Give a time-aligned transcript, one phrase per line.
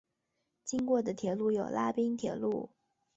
[0.65, 2.71] 经过的铁路有拉滨铁路。